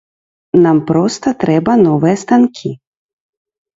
[0.63, 2.71] Нам проста трэба новыя станкі!